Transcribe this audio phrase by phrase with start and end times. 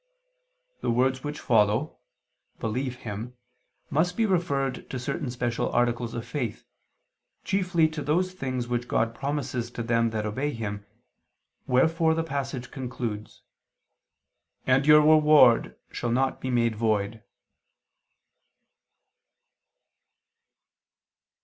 [0.79, 1.99] The words which follow
[2.59, 3.37] "believe Him"
[3.91, 6.65] must be referred to certain special articles of faith,
[7.43, 10.87] chiefly to those things which God promises to them that obey Him,
[11.67, 13.43] wherefore the passage concludes
[14.65, 17.21] "and your reward shall not be made void."